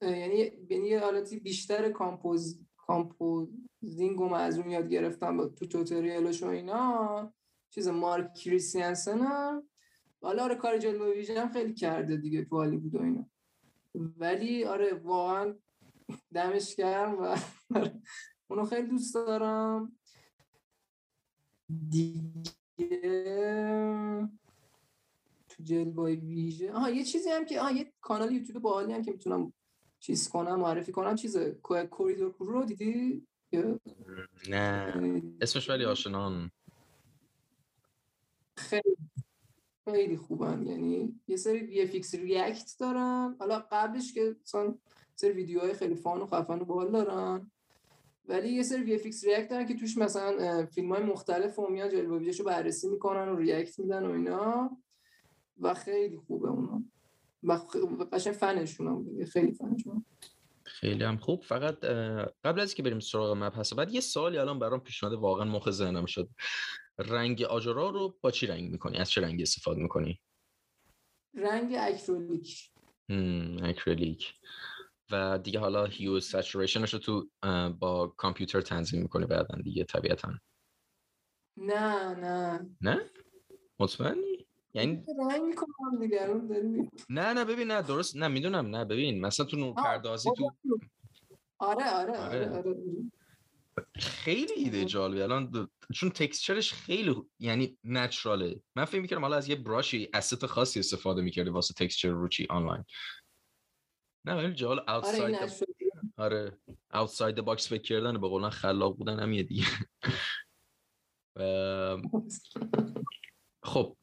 [0.01, 6.47] یعنی یعنی یه حالتی بیشتر compos compositing و از اون یاد گرفتم تو tutorialش و
[6.47, 7.33] اینا
[7.69, 9.21] چیز مارک کریستیانسن
[10.25, 13.25] حالا آره کار جلوه ویژه هم خیلی کرده دیگه تو هالیوود و اینا.
[13.95, 15.55] ولی آره واقعا
[16.33, 17.37] دمش گرم و
[18.47, 19.97] اونو خیلی دوست دارم.
[21.89, 22.23] دیگه
[25.49, 29.11] تو جلوه ویژه آها یه چیزی هم که آها یه کانال یوتیوب باحالی هم که
[29.11, 29.53] می‌تونم
[29.99, 31.15] چیز کنم معرفی کنم.
[31.15, 31.37] چیز
[31.91, 33.27] کوریدور کرو رو دیدی؟
[34.49, 35.21] نه.
[35.41, 36.51] اسمش ولی آشنان
[38.57, 38.97] خیلی.
[39.85, 40.65] خیلی خوبن.
[40.67, 43.35] یعنی یه سری وی فیکس ریاکت دارن.
[43.39, 44.75] حالا قبلش که مثلا
[45.15, 47.51] سری ویدیوهای خیلی fun و خفن و باحال دارن
[48.27, 52.31] ولی یه سری VFX react دارن که توش مثلا فیلم های مختلف و میان جلوه
[52.37, 54.77] رو بررسی می‌کنن و react میدن و اینا.
[55.59, 56.83] و خیلی خوبه اونا.
[57.43, 57.53] و
[58.11, 60.05] قشنگ funشون خیلی funشون.
[60.63, 61.43] خیلی هم خوب.
[61.43, 61.79] فقط
[62.43, 65.71] قبل از که بریم سراغ مبحث بعد یه سوالی الان برام پیش اومده واقعا مخ
[65.71, 66.29] ذهنم شد.
[66.99, 70.19] رنگ آجرا رو با چی رنگ می‌کنی؟ از چه رنگی استفاده می‌کنی؟
[71.33, 72.71] رنگ اکریلیک.
[73.63, 74.33] اکریلیک.
[75.11, 77.29] و دیگه حالا هیو سچوریشنش رو تو
[77.79, 80.33] با کامپیوتر تنظیم می‌کنی بعدا دیگه طبیعتا.
[81.57, 82.69] نه نه.
[82.81, 83.01] نه؟
[83.79, 86.27] مطمئنی؟ یعنی رنگ می‌کنم دیگه
[87.09, 90.51] نه نه ببین نه درست نه می‌دونم نه ببین مثلا تو نور پردازی تو
[91.57, 92.17] آره آره.
[92.19, 92.75] آره, آره.
[93.77, 93.87] آره.
[93.95, 98.61] خیلی ایده جالبی الان چون textureش خیلی یعنی naturalه.
[98.75, 102.83] من فکر می‌کردم حالا از یه brushی asset خاصی استفاده می‌کردی واسه texture روچی آنلاین.
[104.25, 105.35] نه ولی جال outside
[106.17, 106.57] آره
[106.93, 109.65] outside box فکر کردن به قولن خلاق بودن هم یه دیگه.
[113.63, 113.97] خب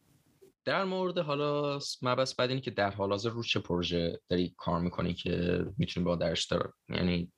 [0.64, 4.80] در مورد حالا مبحث بعد اینه که در حال حاضر رو چه پروژه داری کار
[4.80, 7.32] می‌کنی که می‌تونی با درش دار یعنی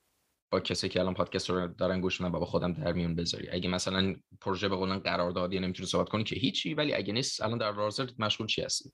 [0.62, 3.48] کسی که الان پادکست رو دارن گوش میدن با خودم در میون بذاری.
[3.50, 7.58] اگه مثلا پروژه به قولن قراردادی نمی‌تونی صحبت کنی که هیچی ولی اگه نیست الان
[7.58, 8.92] در حاضر مشغول چی هستی؟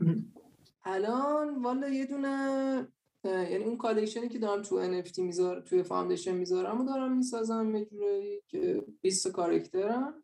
[0.84, 2.88] الان والا یه دونه
[3.24, 7.84] یعنی اون collectionی که دارم تو NFT می‌ذارم توی Foundation می‌ذارم و دارم می‌سازم یه
[7.84, 10.14] جوری که 20 کاراکترم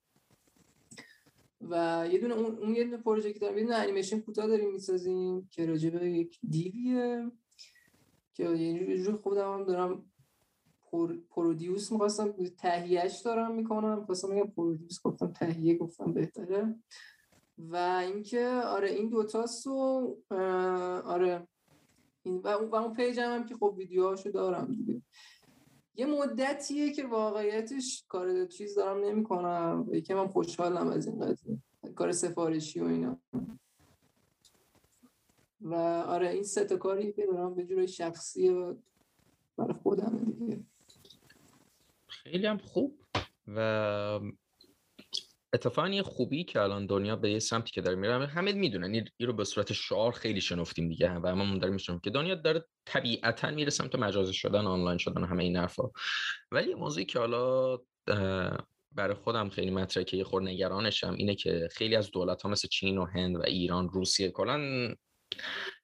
[1.61, 4.73] و یه دونه اون, اون یه دونه پروژه که دارم یه دونه انیمیشن کوتاه داریم
[4.73, 7.31] می‌سازیم که راجبه یک دیویه.
[8.37, 10.05] که یه جور خودم هم دارم
[10.91, 12.33] پر، produce می‌خواستم.
[12.59, 14.05] تهیهش دارم می‌کنم.
[14.07, 16.75] خواستم بگم produce گفتم تهیه گفتم بهتره.
[17.59, 20.17] و اینکه آره این دوتاست و
[21.05, 21.49] آره.
[22.23, 25.03] این و اون, پیج هم, که خب ویدیوهاشو دارم دیگه.
[25.95, 29.89] یه مدتیه که واقعیتش کار چیز دارم نمی‌کنم.
[29.93, 31.59] یکی من خوشحالم از این قضیه.
[31.95, 33.21] کار سفارشی و اینا.
[35.67, 35.75] و
[36.09, 38.77] آره این سه تا کاری که دارم به جورای شخصی و
[39.59, 40.65] برای خودم دیگه.
[42.09, 43.03] خیلی هم خوب.
[43.47, 44.21] و
[45.53, 49.09] اتفاقا یه خوبی که الان دنیا به یه سمتی که داره میره همه می‌دونن این
[49.21, 53.71] رو به صورت شعار خیلی شنفتیم دیگه و هممون داریم که دنیا داره طبیعتا میره
[53.71, 55.91] سمت مجازی شدن آنلاین شدن همه این حرفا.
[56.53, 57.79] ولی موضوعی که حالا
[58.93, 62.69] برای خودم خیلی مطرحه که یه خور نگرانشم اینه که خیلی از دولت ها مثل
[62.69, 64.95] چین و هند و ایران روسیه کلا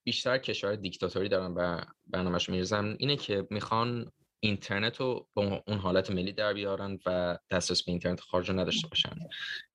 [0.05, 6.11] بیشتر کشور دیکتاتوری دارن و برنامهش میرزن اینه که می‌خوان اینترنت رو به اون حالت
[6.11, 9.17] ملی در بیارن و دسترس به اینترنت خارج نداشته باشن.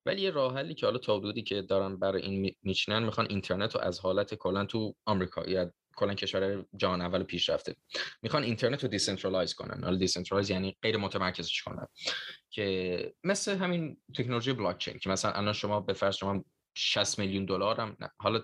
[0.06, 3.80] ولی یه راه حلی که حالا تا که دارن برای این میچینن می‌خوان اینترنت رو
[3.80, 7.76] از حالت کلا تو آمریکا یا کلا کشور جهان اول پیشرفته
[8.22, 9.84] می‌خوان اینترنت رو decentralize کنن.
[9.84, 11.86] حالا decentralize یعنی غیر متمرکزش کنن.
[12.50, 17.44] که مثل همین تکنولوژی بلاک چین که مثلا الان شما به فرض شما 60 میلیون
[17.44, 18.42] دلار هم نه حالا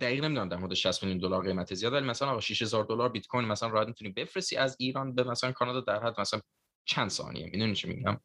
[0.00, 3.26] دقیق نمی‌دونم در مورد 60 میلیون دلار قیمت زیاد ولی مثلا آقا 6000 دلار بیت
[3.26, 6.40] کوین مثلا راحت می‌تونی بفرستی از ایران به مثلا کانادا در حد مثلا
[6.84, 8.20] چند ثانیه می‌دونی چی میگم؟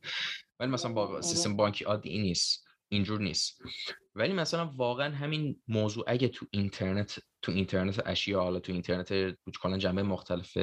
[0.60, 1.22] ولی مثلا با آره.
[1.22, 3.62] سیستم بانکی عادی نیست اینجور نیست.
[4.16, 9.78] ولی مثلا واقعا همین موضوع اگه تو اینترنت تو اینترنت اشیا حالا تو اینترنت کلا
[9.78, 10.58] جنبه مختلف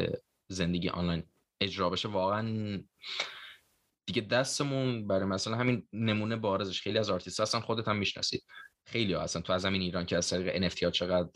[0.48, 1.22] زندگی آنلاین
[1.60, 2.78] اجرا بشه واقعا
[4.06, 8.44] دیگه دستمون برای مثلا همین نمونه بارزش خیلی از آرتیست هستن خودت هم می‌شناسید.
[8.86, 9.40] خیلی ها هستن.
[9.40, 11.28] تو از همین ایران که از طریق NFT ها چقدر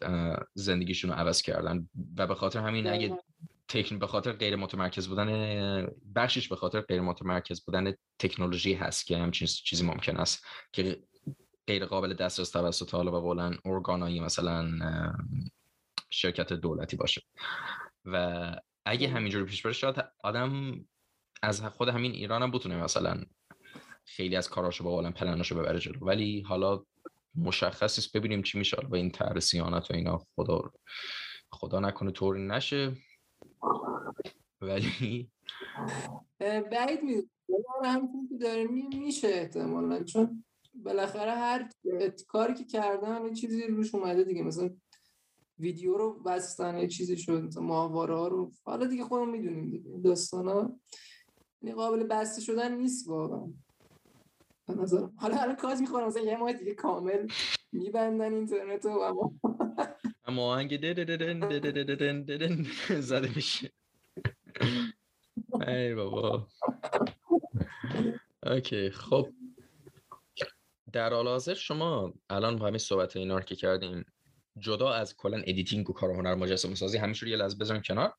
[0.55, 3.19] زندگیشون رو عوض کردن و به خاطر همین اگه
[3.69, 9.19] تکن به خاطر غیر متمرکز بودن بخشش به خاطر غیر متمرکز بودن تکنولوژی هست که
[9.19, 11.03] همچین چیزی ممکن است که
[11.67, 14.71] غیر قابل دسترس توسط حالا به قولن ارگانایی مثلا
[16.11, 17.23] شرکت دولتی باشه.
[18.05, 20.81] و اگه همینجوری پیش بره شاید آدم
[21.43, 23.23] از خود همین ایران هم بتونه مثلا
[24.05, 26.07] خیلی از کاراشو با قولن پلناشو ببره جلو.
[26.07, 26.85] ولی حالا
[27.35, 28.77] مشخص است ببینیم چی میشه.
[28.91, 30.73] و این طرح سیانت و اینا خدا
[31.53, 32.93] خدا نکنه طوری نشه.
[34.61, 35.31] ولی
[36.41, 37.23] بعید می
[37.85, 38.67] همچون که داره.
[38.67, 41.69] میشه احتمالا چون بالاخره هر
[42.29, 44.43] کاری که کردن یه چیزی روش اومده دیگه.
[44.43, 44.71] مثلا
[45.59, 48.53] ویدیو رو بستن یه چیزی شد ماهواره ها رو.
[48.65, 49.99] حالا دیگه خودمون می‌دونیم دیگه.
[50.05, 50.81] داستان ها
[51.63, 53.53] یعنی قابل بسته شدن نیست واقعا.
[54.79, 55.13] نظرم.
[55.17, 57.29] حالا کاز می‌خورم مثلا یه ماه دیگه کامل
[57.73, 59.33] میبندن اینترنت رو اما
[60.25, 60.77] اما آهنگ
[63.01, 63.73] زده میشه.
[65.67, 66.47] ای بابا.
[68.43, 69.29] okay خب.
[70.93, 74.05] در حال حاضر شما الان با همین صحبت اینا رو که کردیم
[74.59, 78.15] جدا از کلا editing و کار هنر مجسمه سازی همیشه یه لحظه بزنیم کنار.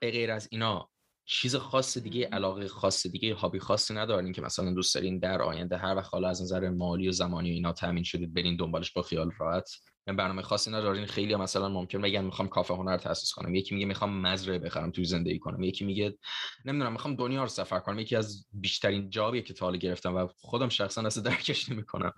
[0.00, 0.90] غیر از اینا
[1.26, 5.76] چیز خاص دیگه علاقه خاص دیگه هابی خاصی ندارین که مثلا دوست دارین در آینده
[5.76, 9.02] هر وقت حالا از نظر مالی و زمانی و اینا تامین شدید برین دنبالش با
[9.02, 9.70] خیال راحت.
[10.06, 13.54] یعنی برنامه خاصی ندارین خیلی مثلا ممکن بگن می‌خوام کافه هنر تاسیس کنم.
[13.54, 15.62] یکی میگه می‌خوام مزرعه بخرم توی زندگی کنم.
[15.62, 16.18] یکی میگه
[16.64, 17.98] نمی‌دونم می‌خوام دنیا رو سفر کنم.
[17.98, 22.12] یکی از بیشترین جابیه که تا گرفتم و خودم شخصا اصلا درکش نمی‌کنم.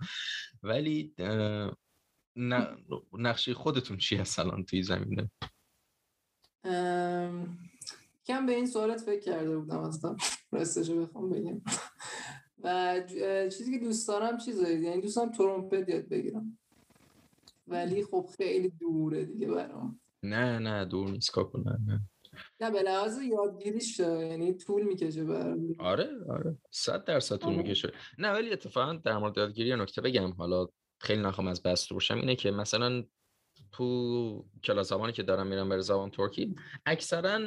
[0.63, 1.13] ولی
[3.13, 5.31] نقشه خودتون چی هست الان توی زمینه؟
[8.27, 10.15] کم به این سوالت فکر کرده بودم اصلا.
[10.51, 11.61] راستشو بخوام بگم.
[12.63, 13.01] و
[13.49, 14.83] چیزی که دوست دارم چیزایی.
[14.83, 16.57] یعنی دوست دارم ترومپت یاد بگیرم.
[17.67, 19.99] ولی خب خیلی دوره دیگه برام.
[20.23, 22.01] نه نه دور نیست کاکو نه نه.
[22.61, 25.67] نه به لحاظ یادگیریش یعنی طول می‌کشه برام.
[25.79, 26.57] آره آره.
[26.71, 27.57] صد درصد طول آره.
[27.57, 27.91] می‌کشه.
[28.17, 30.31] نه ولی اتفاقا در مورد یادگیری نکته بگم.
[30.31, 30.67] حالا
[30.99, 33.03] خیلی نخوام از بست باشم اینه که مثلا
[33.71, 37.39] تو کلاس زبانی که دارم میرم برای زبان ترکی اکثرا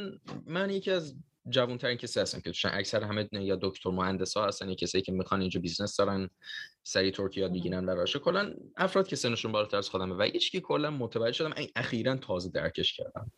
[0.46, 1.16] من یکی از
[1.48, 5.02] جوان ترین کسی هستم که توشن اکثر همه یا دکتر مهندس ها هستن یا کسایی
[5.02, 6.30] که می‌خوان اینجا بیزنس دارن
[6.82, 10.52] سریع ترکی یاد بگیرن و راشه کلا افراد که سنشون بالاتر از خودمه و هیچ
[10.52, 13.32] که کلا متوجه شدم این اخیرا تازه درکش کردم.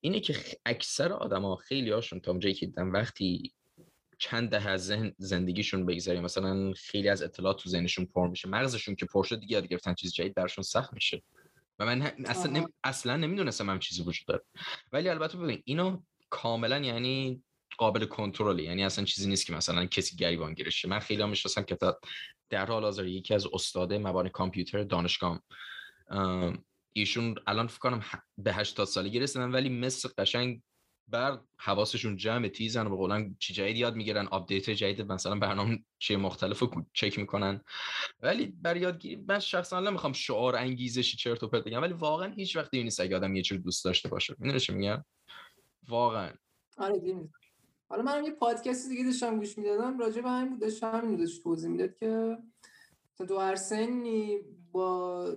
[0.00, 3.52] اینه که اکثر آدما خیلی هاشون تا اونجایی که دیدم وقتی
[4.18, 8.94] چند دهه از سن زندگیشون بگذاریم مثلا خیلی از اطلاعات تو ذهنشون پر میشه مغزشون
[8.94, 11.22] که پر شد دیگه یاد گرفتن چیز جدید برشون سخت میشه.
[11.80, 12.72] و من اصلا, نم...
[12.84, 14.42] اصلا نمی‌دونستم هم چیزی وجود داره.
[14.92, 17.42] ولی البته ببین اینو کاملا یعنی
[17.78, 21.62] قابل کنترل یعنی اصلا چیزی نیست که مثلا کسی گریبان گیرشه من خیلی هم می‌شناسم
[21.62, 21.78] که
[22.50, 25.42] در حال حاضر یکی از استاد مبانی کامپیوتر دانشگاه
[26.92, 28.04] ایشون الان فکر کنم
[28.38, 30.62] به 80 سالگی رسیدن ولی مثلا قشنگ
[31.10, 36.16] بر حواسشون جمع تیزن و به قولن چیز جدید یاد می‌گیرن update جدید مثلا برنامه‌های
[36.16, 37.60] مختلف رو چک می‌کنن.
[38.20, 42.56] ولی بر یادگیری من شخصا نمی‌خوام شعار انگیزشی چرت و پرت بگم ولی واقعا هیچ
[42.56, 44.36] وقت نیست اگه آدم یه چیز دوست داشته باشه.
[44.38, 45.04] می‌دونی چی میگم؟
[45.88, 46.32] واقعا.
[46.78, 47.28] آره
[47.88, 51.70] حالا منم یه پادکست دیگه داشتم گوش می‌دادم راجع به همین بود داشت همین توضیح
[51.70, 52.38] می‌داد که
[53.28, 54.38] تو هر سنی
[54.72, 55.36] با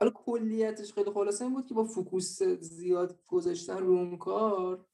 [0.00, 4.86] حالا کلیتش خیلی خلاصه این بود که با فوکوس زیاد گذاشتن رو اون کار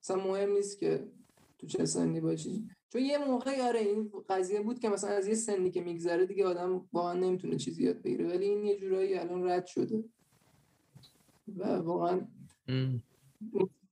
[0.00, 1.08] مثلا مهم نیست که
[1.58, 2.68] تو چه سنی باشی.
[2.92, 6.46] چون یه موقع آره این قضیه بود که مثلا از یه سنی که میگذره دیگه
[6.46, 8.28] آدم واقعا نمی‌تونه چیزی یاد بگیره.
[8.28, 10.04] ولی این یه جورایی الان رد شده.
[11.56, 12.26] و واقعا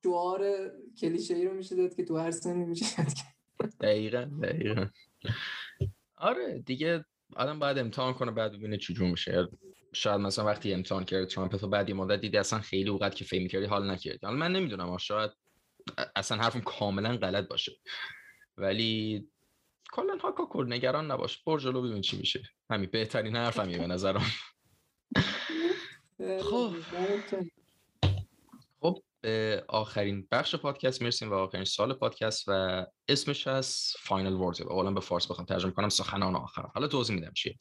[0.03, 3.07] جوار کلیشه ای رو میشه داد که تو هر سنی میشه
[3.81, 4.87] دقیقا دقیقا.
[6.17, 7.05] آره دیگه
[7.37, 9.49] آدم باید امتحان کنه بعد ببینه چجور میشه.
[9.93, 13.25] شاید مثلا وقتی امتحان کرد ترامپ تو بعد یه مدت دیدی اصلا خیلی اوقات که
[13.25, 14.19] فکر کردی حال نکردی.
[14.23, 15.31] حالا من نمی‌دونم شاید
[16.17, 17.73] اصلا حرفم کاملا غلط باشه.
[18.57, 19.25] ولی
[19.93, 21.43] کلا کور نگران نباش.
[21.43, 22.43] برو جلو ببین چی میشه.
[22.71, 24.27] همین بهترین حرفمی به نظرم.
[26.41, 26.75] خب.
[29.25, 34.91] به آخرین بخش پادکست می‌رسیم و آخرین سوال پادکست و اسمش هست final word حالا
[34.91, 37.57] به فارسی بخوام ترجمه کنم سخنان آخر حالا توضیح میدم چیه.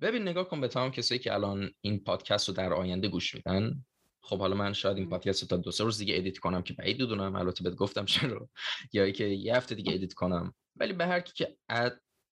[0.00, 3.84] ببین نگاه کن به تمام کسایی که الان این پادکست رو در آینده گوش میدن.
[4.20, 6.74] خب حالا من شاید این پادکست رو تا دو سه روز دیگه edit کنم که
[6.74, 7.36] بعید بدونم.
[7.36, 8.48] البته بهت گفتم چرا.
[8.92, 10.54] یا که یه هفته دیگه edit کنم.
[10.76, 11.56] ولی به هر کی که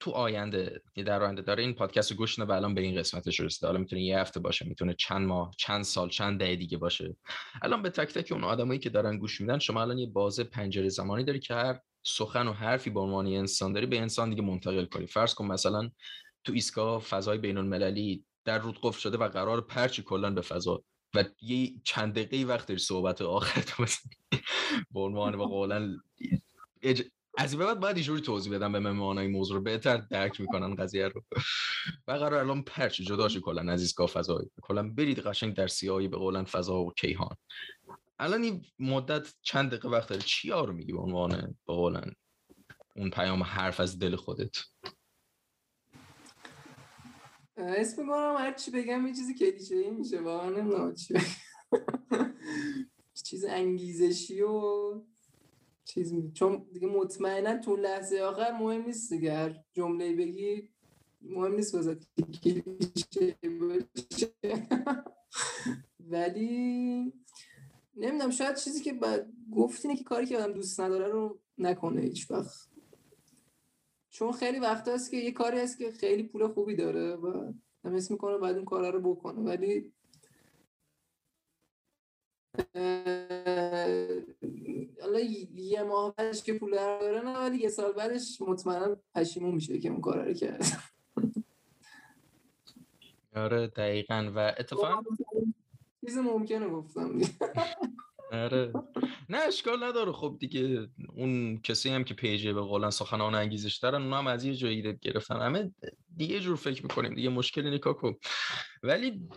[0.05, 3.67] تو آینده در آینده داره این پادکست رو گوش و الان به این قسمتش رسیده
[3.67, 7.17] حالا می‌تونه یه هفته باشه می‌تونه چند ماه چند سال چند دهه دیگه باشه.
[7.63, 10.89] الان به تک تک اون آدمایی که دارن گوش میدن شما الان یه بازه پنجره
[10.89, 14.85] زمانی داری که هر سخن و حرفی به عنوان انسان داری به انسان دیگه منتقل
[14.85, 15.07] کنی.
[15.07, 15.91] فرض کن مثلا
[16.45, 20.41] تو ایستگاه فضای بین المللی در روت قفل شده و قراره پرت شی کلا به
[20.41, 20.83] فضا
[21.15, 23.85] و یه چند دقیقه وقت داری صحبت آخر تو
[24.91, 25.97] به عنوان و قولا
[27.37, 29.63] از این بعد باید اینجوری توضیح بدم به مهمان این موضوع رو.
[29.63, 31.25] بهتر درک می‌کنن قضیه رو.
[32.09, 34.51] و قرار الان پرچ جدا شه کلا از ایستگاه فضایی.
[34.63, 37.37] کلا برید قشنگ در سیاهی به قولن فضا و کیهان.
[38.19, 41.31] الان این مدت چند دقیقه وقت داری؟ چی رو میگی به عنوان
[41.67, 42.15] به قولن
[42.97, 44.57] اون پیام حرف از دل خودت؟
[47.57, 51.15] اسم می‌کنم هر چی بگم یه چیزی کلیشه ای میشه واقعا نمی‌دونم چی
[53.27, 55.03] چیز انگیزشی و
[55.85, 59.65] چیز چون دیگه مطمئنا تو لحظه آخر مهم نیست دیگه.
[59.73, 60.69] جمله بگی
[61.23, 61.99] مهم نیست واسه
[66.01, 67.13] ولی
[67.97, 72.01] نمی‌دونم شاید چیزی که بعد گفت اینه که کاری که آدم دوست نداره رو نکنه
[72.01, 72.69] هیچ وقت
[74.11, 77.53] چون خیلی وقت هست که یه کاری هست که خیلی پول خوبی داره و
[77.85, 79.41] هم می‌کنه بعد اون کارا رو بکنه.
[79.41, 79.94] ولی
[85.01, 85.21] حالا
[85.55, 89.89] یه ماه بعدش که پول داره نه ولی یه سال بعدش مطمئنا پشیمون میشه که
[89.89, 90.65] اون کار رو کرد.
[93.37, 94.33] آره دقیقا.
[94.35, 95.03] و اتفاقا
[96.01, 97.21] چیز ممکنه گفتم.
[98.35, 98.73] آره.
[99.29, 100.13] نه اشکال نداره.
[100.13, 104.45] خب دیگه اون کسی هم که پیجه به قولن سخنان انگیزش دارن اونا هم از
[104.45, 105.41] یه جایی گرفتن.
[105.41, 105.71] همه
[106.17, 107.15] دیگه جور فکر می‌کنیم.
[107.15, 108.13] دیگه مشکلی نیکاکو.
[108.83, 109.29] ولی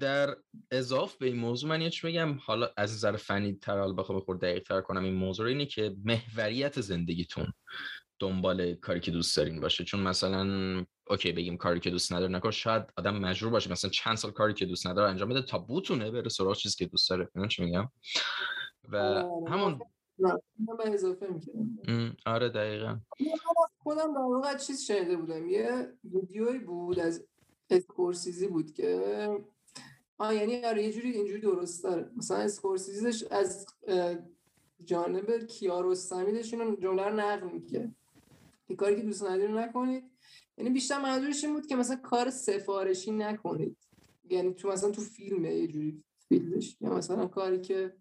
[0.00, 0.36] در
[0.70, 2.38] اضاف به این موضوع من یه بگم.
[2.38, 5.96] حالا از نظر فنی تر حالا بخوام بخور دقیق تر کنم این موضوع اینه که
[6.04, 7.52] محوریت زندگیتون
[8.18, 9.84] دنبال کاری که دوست دارین باشه.
[9.84, 12.50] چون مثلا اوکی بگیم کاری که دوست نداره نکن.
[12.50, 16.10] شاید آدم مجبور باشه مثلا چند سال کاری که دوست نداره انجام بده تا بوتونه
[16.10, 17.28] بره سراغ چیزی که دوست داره.
[17.48, 17.88] چی میگم؟
[18.88, 18.98] و
[19.48, 19.80] همون
[20.18, 21.26] به اضافه
[22.26, 22.98] آره دقیقا.
[23.78, 25.48] خودم در واقع چیز شنیده بودم.
[25.48, 27.26] یه ویدیوی بود از
[27.70, 29.28] اسکورسیزی بود که
[30.18, 32.10] آه یعنی آره یه جوری اینجوری درست داره.
[32.16, 33.66] مثلا اسکورسیزیش از
[34.84, 37.94] جانب کیارستمی داشتون جمله رو نقل می‌کرد
[38.68, 40.04] که کاری که دوست نداری نکنید.
[40.56, 43.76] یعنی بیشتر منظورش این بود که مثلا کار سفارشی نکنید.
[44.30, 46.76] یعنی تو مثلا تو فیلمه یه جوری فیلمش.
[46.80, 47.96] یا مثلا کاری که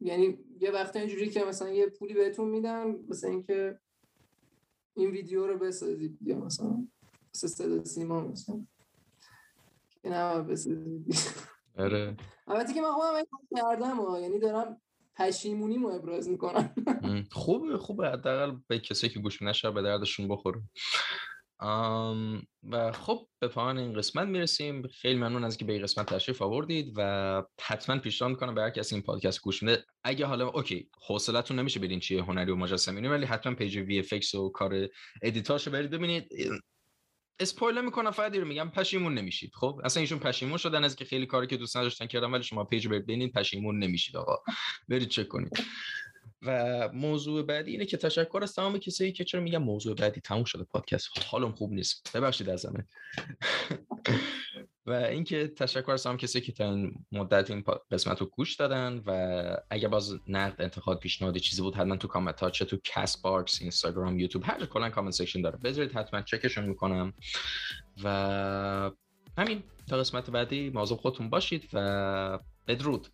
[0.00, 3.78] یعنی یه وقت اینجوری که مثلا یه پولی بهتون میدن مثلا اینکه
[4.94, 6.18] این ویدیو رو بسازید.
[6.22, 6.86] یا مثلا
[7.34, 8.66] مثل صدا سیما مثلا.
[10.02, 11.14] که نه بسازید.
[11.78, 12.16] آره.
[12.46, 13.22] البته که من خودم
[13.56, 14.80] کردم یعنی دارم
[15.18, 16.74] پشیمونی مو ابراز می‌کنم
[17.32, 18.08] خوبه خوبه.
[18.08, 20.62] حداقل به کسی که گوش نشه به دردشون بخوره.
[22.70, 24.88] و خب به پایان این قسمت می‌رسیم.
[24.88, 28.70] خیلی ممنون ازت که به این قسمت تشریف آوردید و حتما پیشنهاد کنم به هر
[28.70, 29.84] کسی این پادکست گوش میده.
[30.04, 34.48] اگه حالا okay حوصلتون نمیشه بدین چیه هنری و مجسمه ولی حتما page VFX و
[34.48, 34.88] کار
[35.22, 36.28] edit اشو برید ببینید.
[37.40, 39.52] اسپویلر می‌کنم فقط رو میگم پشیمون نمیشید.
[39.54, 42.64] خب؟ اصلا ایشون پشیمون شدن از که خیلی کاری که دوست نداشتن کردن ولی شما
[42.64, 44.36] page برید ببینید پشیمون نمیشید آقا.
[44.88, 45.64] برید چک کنید.
[46.42, 50.44] و موضوع بعدی اینه که تشکر از تمام کسایی که چرا میگم موضوع بعدی تموم
[50.44, 50.64] شده.
[50.64, 52.16] پادکست حالم خوب نیست.
[52.16, 52.86] ببخشید از همه.
[54.86, 59.56] و اینکه تشکر از کسی که تا این مدت این قسمت رو گوش دادن و
[59.70, 64.18] اگه باز نقد انتقاد پیشنهاد چیزی بود حتما تو کامنت ها چه تو Castbox اینستاگرام
[64.18, 65.58] یوتیوب هر جا کلا comment section داره.
[65.58, 67.12] بذارید حتما چکشون می‌کنم.
[68.04, 68.90] و
[69.38, 70.70] همین تا قسمت بعدی.
[70.70, 73.08] مواظب خودتون باشید و بدرود.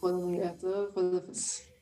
[0.00, 0.90] خدا نگهدار.
[0.94, 1.73] خدافظ